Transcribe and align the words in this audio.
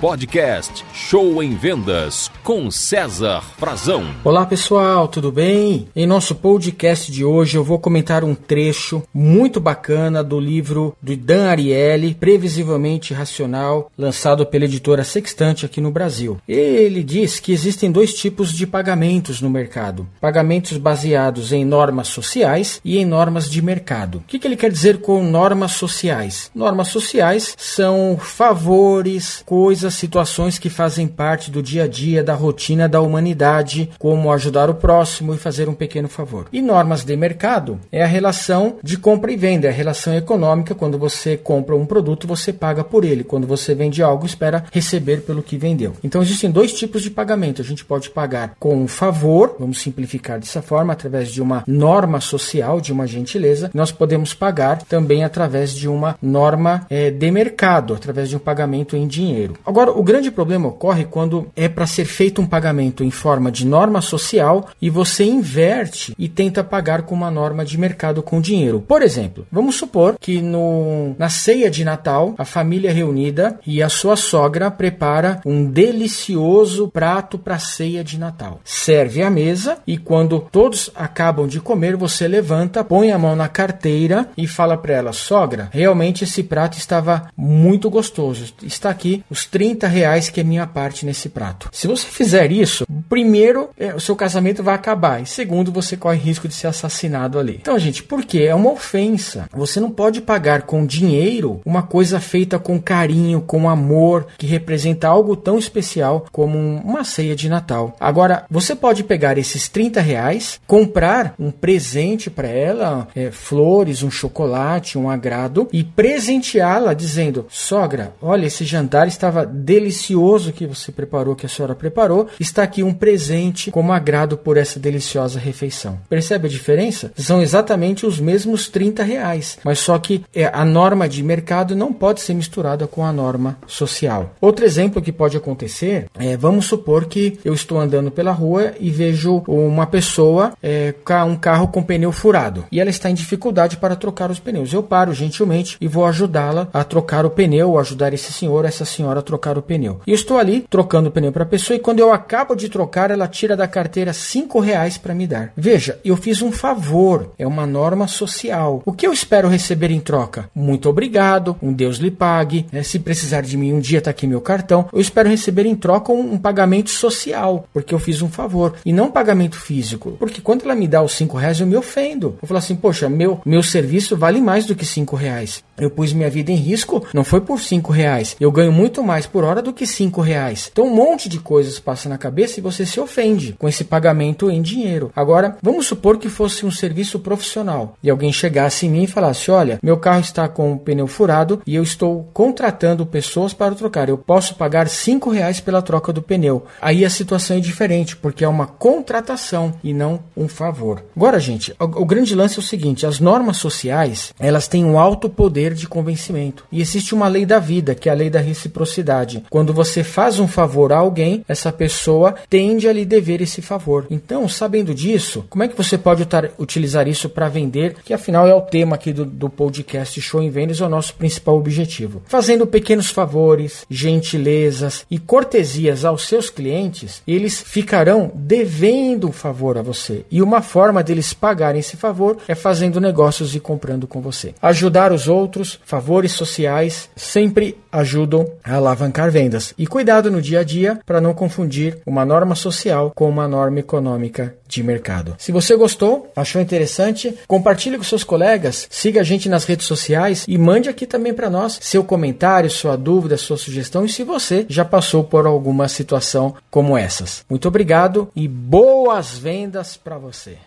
podcast 0.00 0.84
Show 0.92 1.42
em 1.42 1.56
Vendas 1.56 2.30
com 2.44 2.70
César 2.70 3.42
Frazão. 3.56 4.04
Olá 4.22 4.44
pessoal, 4.44 5.08
tudo 5.08 5.32
bem? 5.32 5.88
Em 5.96 6.06
nosso 6.06 6.34
podcast 6.34 7.10
de 7.10 7.24
hoje 7.24 7.56
eu 7.56 7.64
vou 7.64 7.78
comentar 7.78 8.22
um 8.22 8.34
trecho 8.34 9.02
muito 9.12 9.58
bacana 9.58 10.22
do 10.22 10.38
livro 10.38 10.94
do 11.00 11.16
Dan 11.16 11.48
Ariely, 11.48 12.14
Previsivelmente 12.14 13.14
Racional, 13.14 13.90
lançado 13.96 14.44
pela 14.44 14.66
editora 14.66 15.02
Sextante 15.02 15.64
aqui 15.64 15.80
no 15.80 15.90
Brasil. 15.90 16.38
Ele 16.46 17.02
diz 17.02 17.40
que 17.40 17.52
existem 17.52 17.90
dois 17.90 18.12
tipos 18.14 18.52
de 18.52 18.66
pagamentos 18.66 19.40
no 19.40 19.48
mercado: 19.48 20.06
pagamentos 20.20 20.76
baseados 20.76 21.52
em 21.52 21.64
normas 21.64 22.08
sociais 22.08 22.80
e 22.84 22.98
em 22.98 23.04
normas 23.04 23.50
de 23.50 23.62
mercado. 23.62 24.18
O 24.18 24.22
que, 24.22 24.38
que 24.38 24.46
ele 24.46 24.56
quer 24.56 24.70
dizer 24.70 24.98
com 24.98 25.24
normas 25.24 25.72
sociais? 25.72 26.50
Normas 26.54 26.88
sociais 26.88 27.54
são 27.56 28.18
favores, 28.20 29.42
coisas 29.46 29.85
as 29.86 29.94
situações 29.94 30.58
que 30.58 30.68
fazem 30.68 31.06
parte 31.06 31.50
do 31.50 31.62
dia 31.62 31.84
a 31.84 31.88
dia, 31.88 32.22
da 32.22 32.34
rotina 32.34 32.88
da 32.88 33.00
humanidade, 33.00 33.90
como 33.98 34.32
ajudar 34.32 34.68
o 34.68 34.74
próximo 34.74 35.34
e 35.34 35.38
fazer 35.38 35.68
um 35.68 35.74
pequeno 35.74 36.08
favor. 36.08 36.46
E 36.52 36.60
normas 36.60 37.04
de 37.04 37.16
mercado 37.16 37.80
é 37.90 38.02
a 38.02 38.06
relação 38.06 38.76
de 38.82 38.96
compra 38.96 39.32
e 39.32 39.36
venda, 39.36 39.66
é 39.66 39.70
a 39.70 39.74
relação 39.74 40.14
econômica. 40.14 40.74
Quando 40.74 40.98
você 40.98 41.36
compra 41.36 41.76
um 41.76 41.86
produto, 41.86 42.26
você 42.26 42.52
paga 42.52 42.84
por 42.84 43.04
ele. 43.04 43.24
Quando 43.24 43.46
você 43.46 43.74
vende 43.74 44.02
algo, 44.02 44.26
espera 44.26 44.64
receber 44.72 45.22
pelo 45.22 45.42
que 45.42 45.56
vendeu. 45.56 45.94
Então 46.02 46.22
existem 46.22 46.50
dois 46.50 46.72
tipos 46.72 47.02
de 47.02 47.10
pagamento. 47.10 47.62
A 47.62 47.64
gente 47.64 47.84
pode 47.84 48.10
pagar 48.10 48.54
com 48.58 48.76
um 48.76 48.88
favor, 48.88 49.56
vamos 49.58 49.80
simplificar 49.80 50.38
dessa 50.38 50.62
forma, 50.62 50.92
através 50.92 51.30
de 51.30 51.40
uma 51.40 51.64
norma 51.66 52.20
social, 52.20 52.80
de 52.80 52.92
uma 52.92 53.06
gentileza. 53.06 53.70
Nós 53.72 53.92
podemos 53.92 54.34
pagar 54.34 54.82
também 54.82 55.24
através 55.24 55.74
de 55.74 55.88
uma 55.88 56.16
norma 56.20 56.86
é, 56.90 57.10
de 57.10 57.30
mercado, 57.30 57.94
através 57.94 58.28
de 58.28 58.36
um 58.36 58.40
pagamento 58.40 58.96
em 58.96 59.06
dinheiro. 59.06 59.54
Agora, 59.76 59.90
o 59.90 60.02
grande 60.02 60.30
problema 60.30 60.68
ocorre 60.68 61.04
quando 61.04 61.48
é 61.54 61.68
para 61.68 61.86
ser 61.86 62.06
feito 62.06 62.40
um 62.40 62.46
pagamento 62.46 63.04
em 63.04 63.10
forma 63.10 63.52
de 63.52 63.66
norma 63.66 64.00
social 64.00 64.70
e 64.80 64.88
você 64.88 65.22
inverte 65.22 66.14
e 66.18 66.30
tenta 66.30 66.64
pagar 66.64 67.02
com 67.02 67.14
uma 67.14 67.30
norma 67.30 67.62
de 67.62 67.76
mercado 67.76 68.22
com 68.22 68.40
dinheiro. 68.40 68.80
Por 68.80 69.02
exemplo, 69.02 69.46
vamos 69.52 69.74
supor 69.74 70.16
que 70.18 70.40
no, 70.40 71.14
na 71.18 71.28
ceia 71.28 71.70
de 71.70 71.84
Natal, 71.84 72.34
a 72.38 72.44
família 72.46 72.90
reunida 72.90 73.60
e 73.66 73.82
a 73.82 73.90
sua 73.90 74.16
sogra 74.16 74.70
prepara 74.70 75.42
um 75.44 75.70
delicioso 75.70 76.88
prato 76.88 77.38
para 77.38 77.56
a 77.56 77.58
ceia 77.58 78.02
de 78.02 78.18
Natal. 78.18 78.60
Serve 78.64 79.20
à 79.20 79.28
mesa 79.28 79.76
e 79.86 79.98
quando 79.98 80.48
todos 80.50 80.90
acabam 80.94 81.46
de 81.46 81.60
comer, 81.60 81.96
você 81.96 82.26
levanta, 82.26 82.82
põe 82.82 83.12
a 83.12 83.18
mão 83.18 83.36
na 83.36 83.46
carteira 83.46 84.26
e 84.38 84.46
fala 84.46 84.78
para 84.78 84.94
ela: 84.94 85.12
"Sogra, 85.12 85.68
realmente 85.70 86.24
esse 86.24 86.42
prato 86.42 86.78
estava 86.78 87.28
muito 87.36 87.90
gostoso. 87.90 88.54
Está 88.62 88.88
aqui 88.88 89.22
os 89.28 89.44
30 89.44 89.65
30 89.66 89.88
reais 89.88 90.28
que 90.28 90.40
é 90.40 90.44
minha 90.44 90.66
parte 90.66 91.04
nesse 91.04 91.28
prato. 91.28 91.68
Se 91.72 91.88
você 91.88 92.06
fizer 92.06 92.52
isso, 92.52 92.86
primeiro, 93.08 93.70
é, 93.78 93.94
o 93.94 94.00
seu 94.00 94.16
casamento 94.16 94.62
vai 94.62 94.74
acabar. 94.74 95.22
E 95.22 95.26
segundo, 95.26 95.72
você 95.72 95.96
corre 95.96 96.18
risco 96.18 96.48
de 96.48 96.54
ser 96.54 96.66
assassinado 96.66 97.38
ali. 97.38 97.58
Então, 97.60 97.78
gente, 97.78 98.02
por 98.02 98.24
quê? 98.24 98.42
É 98.42 98.54
uma 98.54 98.72
ofensa. 98.72 99.48
Você 99.52 99.80
não 99.80 99.90
pode 99.90 100.20
pagar 100.20 100.62
com 100.62 100.86
dinheiro 100.86 101.60
uma 101.64 101.82
coisa 101.82 102.20
feita 102.20 102.58
com 102.58 102.80
carinho, 102.80 103.40
com 103.40 103.68
amor, 103.68 104.26
que 104.38 104.46
representa 104.46 105.08
algo 105.08 105.36
tão 105.36 105.58
especial 105.58 106.26
como 106.32 106.58
uma 106.58 107.04
ceia 107.04 107.34
de 107.34 107.48
Natal. 107.48 107.96
Agora, 108.00 108.44
você 108.50 108.74
pode 108.74 109.04
pegar 109.04 109.38
esses 109.38 109.68
30 109.68 110.00
reais, 110.00 110.60
comprar 110.66 111.34
um 111.38 111.50
presente 111.50 112.30
para 112.30 112.48
ela, 112.48 113.08
é, 113.14 113.30
flores, 113.30 114.02
um 114.02 114.10
chocolate, 114.10 114.98
um 114.98 115.08
agrado, 115.08 115.68
e 115.72 115.84
presenteá-la 115.84 116.94
dizendo: 116.94 117.46
sogra, 117.48 118.14
olha, 118.20 118.46
esse 118.46 118.64
jantar 118.64 119.06
estava 119.06 119.44
delicioso 119.44 120.52
que 120.52 120.66
você 120.66 120.90
preparou, 120.90 121.36
que 121.36 121.46
a 121.46 121.48
senhora 121.48 121.74
preparou, 121.74 122.28
está 122.38 122.62
aqui 122.62 122.82
um 122.82 122.94
presente 122.96 123.70
como 123.70 123.92
agrado 123.92 124.36
por 124.36 124.56
essa 124.56 124.80
deliciosa 124.80 125.38
refeição. 125.38 125.98
Percebe 126.08 126.48
a 126.48 126.50
diferença? 126.50 127.12
São 127.16 127.40
exatamente 127.40 128.04
os 128.04 128.18
mesmos 128.18 128.68
30 128.68 129.02
reais, 129.02 129.58
mas 129.64 129.78
só 129.78 129.98
que 129.98 130.24
é, 130.34 130.46
a 130.52 130.64
norma 130.64 131.08
de 131.08 131.22
mercado 131.22 131.76
não 131.76 131.92
pode 131.92 132.20
ser 132.20 132.34
misturada 132.34 132.86
com 132.86 133.04
a 133.04 133.12
norma 133.12 133.58
social. 133.66 134.34
Outro 134.40 134.64
exemplo 134.64 135.00
que 135.00 135.12
pode 135.12 135.36
acontecer 135.36 136.06
é, 136.18 136.36
vamos 136.36 136.66
supor 136.66 137.06
que 137.06 137.38
eu 137.44 137.54
estou 137.54 137.78
andando 137.78 138.10
pela 138.10 138.32
rua 138.32 138.74
e 138.80 138.90
vejo 138.90 139.44
uma 139.46 139.86
pessoa 139.86 140.52
é, 140.62 140.92
com 141.04 141.24
um 141.24 141.36
carro 141.36 141.68
com 141.68 141.82
pneu 141.82 142.12
furado 142.12 142.64
e 142.70 142.80
ela 142.80 142.90
está 142.90 143.08
em 143.08 143.14
dificuldade 143.14 143.76
para 143.76 143.96
trocar 143.96 144.30
os 144.30 144.40
pneus. 144.40 144.72
Eu 144.72 144.82
paro 144.82 145.14
gentilmente 145.14 145.76
e 145.80 145.86
vou 145.86 146.04
ajudá-la 146.04 146.68
a 146.72 146.82
trocar 146.84 147.24
o 147.24 147.30
pneu, 147.30 147.78
ajudar 147.78 148.12
esse 148.12 148.32
senhor, 148.32 148.64
essa 148.64 148.84
senhora 148.84 149.20
a 149.20 149.22
trocar 149.22 149.36
trocar 149.36 149.58
o 149.58 149.62
pneu. 149.62 150.00
E 150.06 150.12
estou 150.12 150.38
ali 150.38 150.66
trocando 150.68 151.08
o 151.08 151.12
pneu 151.12 151.30
para 151.30 151.44
a 151.44 151.46
pessoa 151.46 151.76
e 151.76 151.80
quando 151.80 152.00
eu 152.00 152.12
acabo 152.12 152.54
de 152.56 152.68
trocar, 152.68 152.85
ela 153.12 153.28
tira 153.28 153.56
da 153.56 153.68
carteira 153.68 154.12
cinco 154.12 154.60
reais 154.60 154.98
para 154.98 155.14
me 155.14 155.26
dar. 155.26 155.52
Veja, 155.56 155.98
eu 156.04 156.16
fiz 156.16 156.42
um 156.42 156.52
favor, 156.52 157.32
é 157.38 157.46
uma 157.46 157.66
norma 157.66 158.06
social. 158.06 158.82
O 158.84 158.92
que 158.92 159.06
eu 159.06 159.12
espero 159.12 159.48
receber 159.48 159.90
em 159.90 160.00
troca? 160.00 160.50
Muito 160.54 160.88
obrigado, 160.88 161.56
um 161.62 161.72
Deus 161.72 161.96
lhe 161.98 162.10
pague. 162.10 162.66
Né? 162.72 162.82
Se 162.82 162.98
precisar 162.98 163.42
de 163.42 163.56
mim 163.56 163.72
um 163.72 163.80
dia, 163.80 164.00
tá 164.00 164.10
aqui 164.10 164.26
meu 164.26 164.40
cartão. 164.40 164.88
Eu 164.92 165.00
espero 165.00 165.28
receber 165.28 165.66
em 165.66 165.74
troca 165.74 166.12
um, 166.12 166.34
um 166.34 166.38
pagamento 166.38 166.90
social, 166.90 167.66
porque 167.72 167.94
eu 167.94 167.98
fiz 167.98 168.22
um 168.22 168.28
favor 168.28 168.74
e 168.84 168.92
não 168.92 169.06
um 169.06 169.10
pagamento 169.10 169.56
físico. 169.58 170.12
Porque 170.18 170.40
quando 170.40 170.64
ela 170.64 170.74
me 170.74 170.88
dá 170.88 171.02
os 171.02 171.12
cinco 171.12 171.36
reais, 171.36 171.60
eu 171.60 171.66
me 171.66 171.76
ofendo. 171.76 172.38
Eu 172.40 172.48
falo 172.48 172.58
assim, 172.58 172.76
poxa, 172.76 173.08
meu 173.08 173.40
meu 173.44 173.62
serviço 173.62 174.16
vale 174.16 174.40
mais 174.40 174.66
do 174.66 174.74
que 174.74 174.84
cinco 174.84 175.16
reais. 175.16 175.62
Eu 175.78 175.90
pus 175.90 176.12
minha 176.12 176.30
vida 176.30 176.50
em 176.50 176.56
risco, 176.56 177.04
não 177.12 177.22
foi 177.22 177.40
por 177.40 177.60
cinco 177.60 177.92
reais. 177.92 178.36
Eu 178.40 178.50
ganho 178.50 178.72
muito 178.72 179.02
mais 179.02 179.26
por 179.26 179.44
hora 179.44 179.60
do 179.60 179.72
que 179.72 179.86
cinco 179.86 180.20
reais. 180.20 180.68
Então 180.72 180.86
um 180.86 180.94
monte 180.94 181.28
de 181.28 181.38
coisas 181.38 181.78
passa 181.78 182.08
na 182.08 182.18
cabeça 182.18 182.58
e 182.58 182.62
você 182.62 182.75
se 182.84 183.00
ofende 183.00 183.54
com 183.58 183.68
esse 183.68 183.84
pagamento 183.84 184.50
em 184.50 184.60
dinheiro. 184.60 185.10
Agora, 185.14 185.56
vamos 185.62 185.86
supor 185.86 186.18
que 186.18 186.28
fosse 186.28 186.66
um 186.66 186.70
serviço 186.70 187.20
profissional 187.20 187.96
e 188.02 188.10
alguém 188.10 188.32
chegasse 188.32 188.86
em 188.86 188.90
mim 188.90 189.04
e 189.04 189.06
falasse: 189.06 189.50
Olha, 189.50 189.78
meu 189.82 189.96
carro 189.96 190.20
está 190.20 190.48
com 190.48 190.72
o 190.72 190.78
pneu 190.78 191.06
furado 191.06 191.62
e 191.66 191.74
eu 191.74 191.82
estou 191.82 192.28
contratando 192.32 193.06
pessoas 193.06 193.52
para 193.52 193.74
trocar. 193.74 194.08
Eu 194.08 194.18
posso 194.18 194.56
pagar 194.56 194.88
cinco 194.88 195.30
reais 195.30 195.60
pela 195.60 195.80
troca 195.80 196.12
do 196.12 196.22
pneu. 196.22 196.66
Aí 196.80 197.04
a 197.04 197.10
situação 197.10 197.56
é 197.56 197.60
diferente, 197.60 198.16
porque 198.16 198.44
é 198.44 198.48
uma 198.48 198.66
contratação 198.66 199.74
e 199.82 199.94
não 199.94 200.20
um 200.36 200.48
favor. 200.48 201.04
Agora, 201.16 201.38
gente, 201.38 201.72
o, 201.78 201.84
o 202.02 202.04
grande 202.04 202.34
lance 202.34 202.56
é 202.56 202.60
o 202.60 202.62
seguinte: 202.62 203.06
as 203.06 203.20
normas 203.20 203.56
sociais 203.58 204.34
elas 204.38 204.68
têm 204.68 204.84
um 204.84 204.98
alto 204.98 205.28
poder 205.28 205.74
de 205.74 205.86
convencimento. 205.86 206.64
E 206.72 206.80
existe 206.80 207.14
uma 207.14 207.28
lei 207.28 207.46
da 207.46 207.58
vida, 207.58 207.94
que 207.94 208.08
é 208.08 208.12
a 208.12 208.14
lei 208.14 208.30
da 208.30 208.40
reciprocidade. 208.40 209.44
Quando 209.48 209.72
você 209.72 210.02
faz 210.02 210.38
um 210.38 210.48
favor 210.48 210.92
a 210.92 210.98
alguém, 210.98 211.44
essa 211.48 211.72
pessoa 211.72 212.34
tende 212.66 212.88
a 212.88 212.92
lhe 212.92 213.04
dever 213.04 213.40
esse 213.40 213.62
favor. 213.62 214.08
Então, 214.10 214.48
sabendo 214.48 214.92
disso, 214.92 215.44
como 215.48 215.62
é 215.62 215.68
que 215.68 215.76
você 215.76 215.96
pode 215.96 216.26
utilizar 216.58 217.06
isso 217.06 217.28
para 217.28 217.48
vender? 217.48 217.94
Que 218.04 218.12
afinal 218.12 218.48
é 218.48 218.54
o 218.54 218.60
tema 218.60 218.96
aqui 218.96 219.12
do, 219.12 219.24
do 219.24 219.48
podcast 219.48 220.20
Show 220.20 220.42
em 220.42 220.50
Vendas, 220.50 220.80
é 220.80 220.84
o 220.84 220.88
nosso 220.88 221.14
principal 221.14 221.56
objetivo. 221.56 222.22
Fazendo 222.26 222.66
pequenos 222.66 223.08
favores, 223.08 223.86
gentilezas 223.88 225.06
e 225.08 225.16
cortesias 225.16 226.04
aos 226.04 226.26
seus 226.26 226.50
clientes, 226.50 227.22
eles 227.24 227.62
ficarão 227.62 228.32
devendo 228.34 229.28
um 229.28 229.32
favor 229.32 229.78
a 229.78 229.82
você. 229.82 230.24
E 230.28 230.42
uma 230.42 230.60
forma 230.60 231.04
deles 231.04 231.32
pagarem 231.32 231.78
esse 231.78 231.96
favor 231.96 232.38
é 232.48 232.54
fazendo 232.56 233.00
negócios 233.00 233.54
e 233.54 233.60
comprando 233.60 234.08
com 234.08 234.20
você. 234.20 234.54
Ajudar 234.60 235.12
os 235.12 235.28
outros, 235.28 235.78
favores 235.84 236.32
sociais, 236.32 237.08
sempre 237.14 237.76
ajudam 237.96 238.46
a 238.62 238.74
alavancar 238.74 239.30
vendas. 239.30 239.72
E 239.78 239.86
cuidado 239.86 240.30
no 240.30 240.42
dia 240.42 240.60
a 240.60 240.64
dia 240.64 240.98
para 241.06 241.20
não 241.20 241.32
confundir 241.32 241.98
uma 242.04 242.24
norma 242.24 242.54
social 242.54 243.10
com 243.14 243.28
uma 243.28 243.48
norma 243.48 243.80
econômica 243.80 244.54
de 244.68 244.82
mercado. 244.82 245.34
Se 245.38 245.52
você 245.52 245.74
gostou, 245.76 246.30
achou 246.36 246.60
interessante, 246.60 247.34
compartilhe 247.46 247.96
com 247.96 248.04
seus 248.04 248.24
colegas, 248.24 248.86
siga 248.90 249.20
a 249.20 249.24
gente 249.24 249.48
nas 249.48 249.64
redes 249.64 249.86
sociais 249.86 250.44
e 250.46 250.58
mande 250.58 250.88
aqui 250.88 251.06
também 251.06 251.32
para 251.32 251.48
nós 251.48 251.78
seu 251.80 252.04
comentário, 252.04 252.70
sua 252.70 252.96
dúvida, 252.96 253.36
sua 253.36 253.56
sugestão 253.56 254.04
e 254.04 254.08
se 254.08 254.24
você 254.24 254.66
já 254.68 254.84
passou 254.84 255.24
por 255.24 255.46
alguma 255.46 255.88
situação 255.88 256.54
como 256.70 256.98
essas. 256.98 257.44
Muito 257.48 257.68
obrigado 257.68 258.28
e 258.36 258.46
boas 258.46 259.38
vendas 259.38 259.96
para 259.96 260.18
você. 260.18 260.58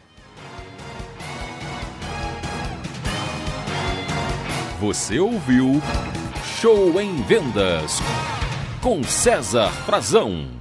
Você 4.80 5.20
ouviu 5.20 5.81
Show 6.60 7.00
em 7.00 7.16
Vendas 7.22 8.02
com 8.82 9.02
César 9.02 9.72
Frazão. 9.86 10.59